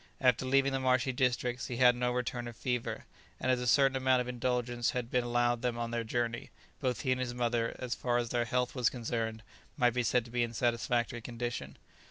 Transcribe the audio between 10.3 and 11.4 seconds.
be in a satisfactory